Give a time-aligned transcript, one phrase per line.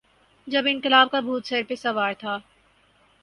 [0.47, 2.37] جب انقلاب کا بھوت سر پہ سوار تھا۔